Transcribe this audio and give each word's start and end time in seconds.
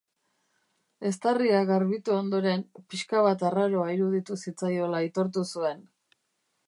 Eztarria 1.09 1.59
garbitu 1.71 2.15
ondoren, 2.15 2.63
pixka 2.95 3.21
bat 3.29 3.45
arraroa 3.51 3.93
iruditu 3.97 4.39
zitzaiola 4.47 5.03
aitortu 5.05 5.45
zuen. 5.55 5.89